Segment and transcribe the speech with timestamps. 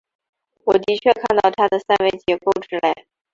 [0.63, 3.05] 我的确看到它的三维结构之类。